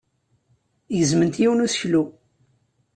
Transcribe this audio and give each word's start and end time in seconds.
Gezment 0.97 1.35
yiwen 1.41 1.59
n 1.61 1.65
useklu. 1.65 2.03